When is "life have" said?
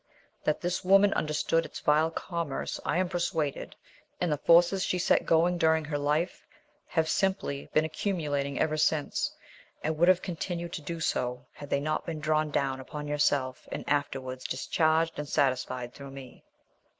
5.99-7.07